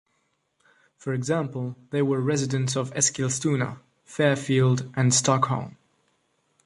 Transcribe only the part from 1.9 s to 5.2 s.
they were residents of Eskilstuna, Fairfield and